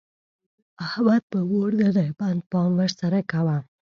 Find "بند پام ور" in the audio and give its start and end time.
2.19-2.91